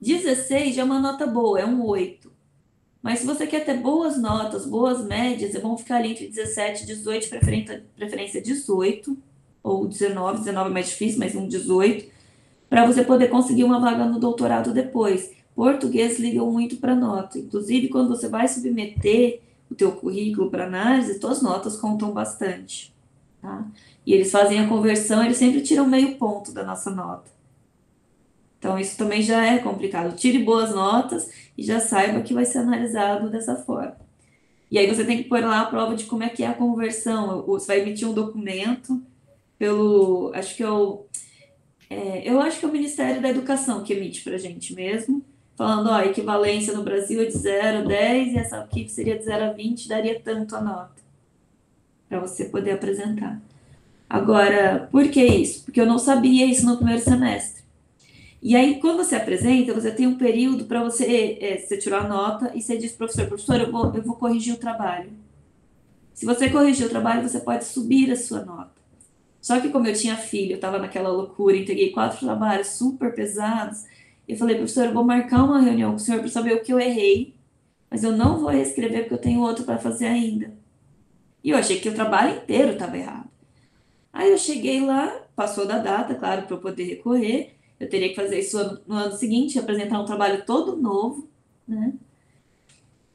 [0.00, 2.32] 16 já é uma nota boa, é um 8.
[3.02, 6.82] Mas se você quer ter boas notas, boas médias, é bom ficar ali entre 17
[6.82, 9.16] e 18, preferência, preferência 18,
[9.62, 12.15] ou 19, 19 é mais difícil, mas um 18,
[12.68, 15.30] para você poder conseguir uma vaga no doutorado depois.
[15.54, 17.38] Português liga muito para nota.
[17.38, 22.94] Inclusive, quando você vai submeter o teu currículo para análise, suas notas contam bastante.
[23.40, 23.64] Tá?
[24.04, 27.30] E eles fazem a conversão, eles sempre tiram meio ponto da nossa nota.
[28.58, 30.16] Então, isso também já é complicado.
[30.16, 33.96] Tire boas notas e já saiba que vai ser analisado dessa forma.
[34.70, 36.54] E aí você tem que pôr lá a prova de como é que é a
[36.54, 37.42] conversão.
[37.46, 39.00] Você vai emitir um documento
[39.58, 40.32] pelo.
[40.34, 41.05] Acho que é o.
[41.88, 45.24] É, eu acho que é o Ministério da Educação que emite para a gente mesmo,
[45.54, 49.16] falando, ó, a equivalência no Brasil é de 0 a 10 e essa aqui seria
[49.16, 50.96] de 0 a 20, daria tanto a nota
[52.08, 53.40] para você poder apresentar.
[54.08, 55.64] Agora, por que isso?
[55.64, 57.64] Porque eu não sabia isso no primeiro semestre.
[58.40, 62.08] E aí, quando você apresenta, você tem um período para você, é, você tirar a
[62.08, 65.10] nota e você diz, professor, professor, eu vou, eu vou corrigir o trabalho.
[66.14, 68.75] Se você corrigir o trabalho, você pode subir a sua nota.
[69.46, 73.84] Só que como eu tinha filho, eu estava naquela loucura, entreguei quatro trabalhos super pesados,
[74.26, 76.72] eu falei, professor, eu vou marcar uma reunião com o senhor para saber o que
[76.72, 77.32] eu errei,
[77.88, 80.52] mas eu não vou reescrever porque eu tenho outro para fazer ainda.
[81.44, 83.30] E eu achei que o trabalho inteiro estava errado.
[84.12, 88.16] Aí eu cheguei lá, passou da data, claro, para eu poder recorrer, eu teria que
[88.16, 91.28] fazer isso no ano seguinte, apresentar um trabalho todo novo,
[91.68, 91.92] né?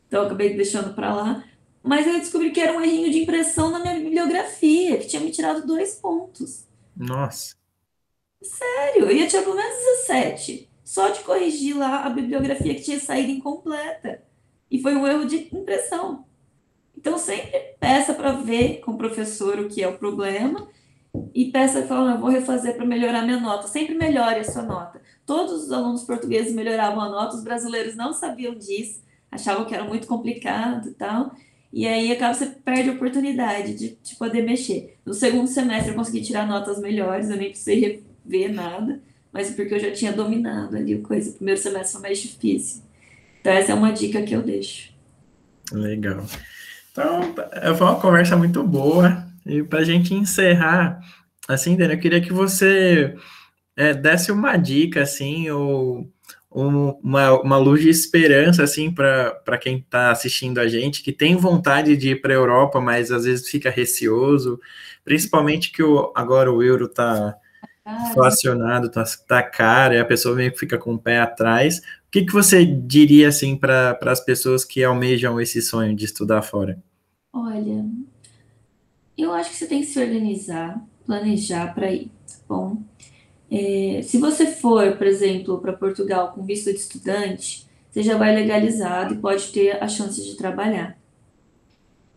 [0.08, 1.44] Então, acabei deixando para lá.
[1.84, 5.32] Mas eu descobri que era um errinho de impressão na minha bibliografia, que tinha me
[5.32, 6.67] tirado dois pontos.
[6.96, 7.56] Nossa.
[8.41, 9.76] Sério, eu ia tirar pelo menos
[10.08, 10.70] 17.
[10.84, 14.24] Só de corrigir lá a bibliografia que tinha saído incompleta.
[14.70, 16.25] E foi um erro de impressão.
[16.98, 20.69] Então, sempre peça para ver com o professor o que é o problema
[21.34, 23.67] e peça eu vou refazer para melhorar minha nota.
[23.67, 25.02] Sempre melhore a sua nota.
[25.25, 29.84] Todos os alunos portugueses melhoravam a nota, os brasileiros não sabiam disso, achavam que era
[29.84, 31.32] muito complicado e tal.
[31.74, 34.98] E aí acaba você perde a oportunidade de, de poder mexer.
[35.06, 39.00] No segundo semestre eu consegui tirar notas melhores, eu nem precisei rever nada,
[39.32, 41.32] mas porque eu já tinha dominado ali a coisa.
[41.32, 42.84] O primeiro semestre foi mais difícil.
[43.40, 44.92] Então essa é uma dica que eu deixo.
[45.72, 46.26] Legal.
[46.92, 47.34] Então,
[47.78, 49.26] foi uma conversa muito boa.
[49.46, 51.00] E para a gente encerrar,
[51.48, 53.15] assim, Dani, eu queria que você
[53.76, 56.08] é, desse uma dica, assim, ou
[56.52, 61.95] uma, uma luz de esperança, assim, para quem está assistindo a gente, que tem vontade
[61.95, 64.60] de ir para a Europa, mas às vezes fica receoso,
[65.04, 67.37] principalmente que o, agora o euro está
[68.10, 71.79] inflacionado, está tá caro, e a pessoa meio que fica com o pé atrás.
[71.79, 76.41] O que, que você diria, assim, para as pessoas que almejam esse sonho de estudar
[76.41, 76.77] fora?
[77.31, 77.85] Olha,
[79.17, 82.83] eu acho que você tem que se organizar, planejar para ir, tá bom?
[83.52, 88.33] É, se você for, por exemplo, para Portugal com visto de estudante, você já vai
[88.33, 90.97] legalizado e pode ter a chance de trabalhar.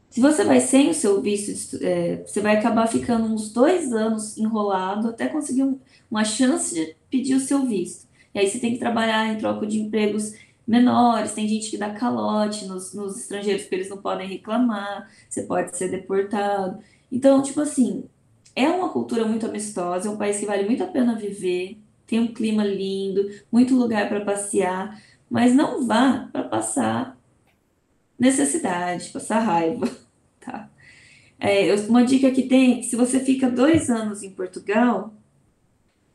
[0.09, 3.93] Se você vai sem o seu visto, de, é, você vai acabar ficando uns dois
[3.93, 5.77] anos enrolado até conseguir um,
[6.09, 8.07] uma chance de pedir o seu visto.
[8.33, 11.91] E aí você tem que trabalhar em troca de empregos menores, tem gente que dá
[11.91, 16.79] calote nos, nos estrangeiros porque eles não podem reclamar, você pode ser deportado.
[17.11, 18.05] Então, tipo assim,
[18.55, 22.21] é uma cultura muito amistosa, é um país que vale muito a pena viver, tem
[22.21, 27.19] um clima lindo, muito lugar para passear, mas não vá para passar
[28.19, 29.89] necessidade, passar raiva,
[30.41, 30.71] tá?
[31.39, 35.13] É, uma dica que tem é se você fica dois anos em Portugal,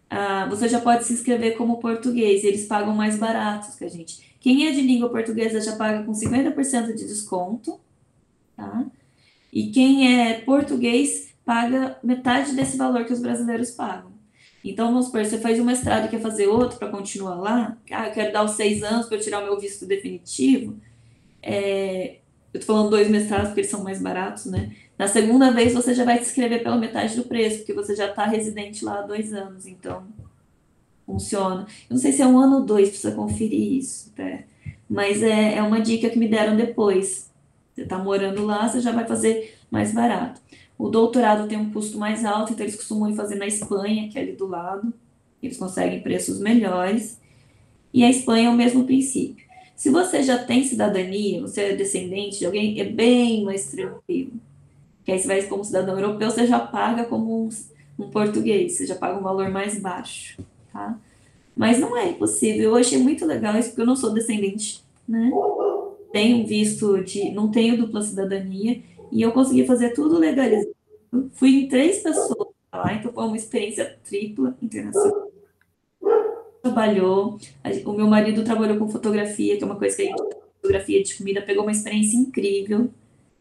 [0.10, 4.36] ah, você já pode se inscrever como português, eles pagam mais baratos que a gente.
[4.40, 7.80] Quem é de língua portuguesa já paga com 50% de desconto,
[8.56, 8.86] tá?
[9.52, 14.12] E quem é português paga metade desse valor que os brasileiros pagam.
[14.64, 18.06] Então, vamos supor, você faz um mestrado e quer fazer outro para continuar lá, ah,
[18.06, 20.78] eu quero dar os seis anos para tirar o meu visto definitivo,
[21.42, 22.18] é,
[22.54, 24.76] eu estou falando dois mestrados porque eles são mais baratos, né?
[24.96, 28.10] Na segunda vez você já vai se inscrever pela metade do preço, porque você já
[28.10, 30.04] está residente lá há dois anos, então
[31.04, 31.66] funciona.
[31.90, 34.44] Eu não sei se é um ano ou dois, precisa conferir isso, tá?
[34.88, 37.32] mas é, é uma dica que me deram depois.
[37.74, 40.40] Você está morando lá, você já vai fazer mais barato.
[40.80, 44.18] O doutorado tem um custo mais alto, então eles costumam ir fazer na Espanha, que
[44.18, 44.94] é ali do lado.
[45.44, 47.20] Eles conseguem preços melhores.
[47.94, 49.46] E a Espanha é o mesmo princípio.
[49.76, 54.32] Se você já tem cidadania, você é descendente de alguém, é bem mais tranquilo.
[55.04, 57.50] Que aí você vai como cidadão europeu, você já paga como um,
[57.98, 60.98] um português, você já paga um valor mais baixo, tá?
[61.58, 62.72] Mas não é impossível.
[62.72, 65.30] Eu achei muito legal isso, porque eu não sou descendente, né?
[66.14, 67.32] Tenho visto de.
[67.32, 68.82] não tenho dupla cidadania,
[69.12, 70.76] e eu consegui fazer tudo legalizado.
[71.34, 75.30] Fui em três pessoas lá, então foi uma experiência tripla internacional.
[76.62, 77.40] Trabalhou,
[77.86, 81.16] o meu marido trabalhou com fotografia, que é uma coisa que a gente fotografia de
[81.16, 82.92] comida, pegou uma experiência incrível,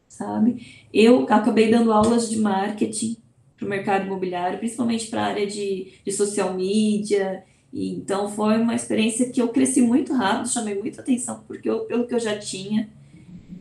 [0.09, 0.87] sabe?
[0.93, 3.17] Eu acabei dando aulas de marketing
[3.57, 7.45] para o mercado imobiliário, principalmente para a área de, de social media.
[7.73, 11.81] E, então foi uma experiência que eu cresci muito rápido, chamei muita atenção porque eu,
[11.81, 12.89] pelo que eu já tinha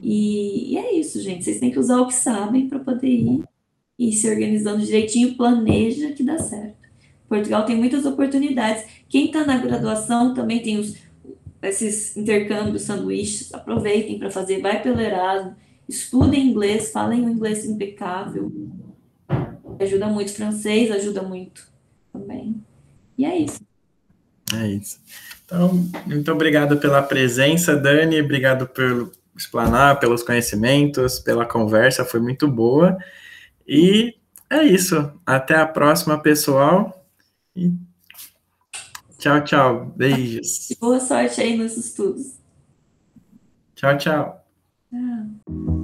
[0.09, 1.43] e, e, é isso, gente.
[1.43, 3.43] Vocês têm que usar o que sabem para poder ir
[3.99, 6.77] e se organizando direitinho, planeja que dá certo.
[7.27, 8.85] Portugal tem muitas oportunidades.
[9.09, 10.95] Quem está na graduação também tem os,
[11.61, 13.53] esses intercâmbios, sanduíches.
[13.53, 15.57] Aproveitem para fazer, vai pelo Erasmo,
[15.89, 18.49] estudem inglês, falem o inglês impecável.
[19.77, 21.69] Ajuda muito francês, ajuda muito
[22.13, 22.55] também.
[23.17, 23.59] E é isso.
[24.55, 25.01] É isso.
[25.43, 28.21] Então, muito obrigado pela presença, Dani.
[28.21, 32.97] Obrigado pelo explanar, pelos conhecimentos, pela conversa, foi muito boa.
[33.67, 34.15] E
[34.49, 35.11] é isso.
[35.25, 37.05] Até a próxima, pessoal.
[37.55, 37.71] E
[39.17, 39.85] tchau, tchau.
[39.95, 40.69] Beijos.
[40.79, 42.37] Boa sorte aí nos estudos.
[43.75, 44.45] Tchau, tchau.
[44.89, 45.76] Tchau.